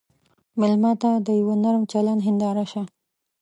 مېلمه 0.59 0.91
ته 1.01 1.09
د 1.25 1.27
یوه 1.41 1.55
نرم 1.63 1.83
چلند 1.91 2.19
هنداره 2.27 2.65
شه. 2.71 2.81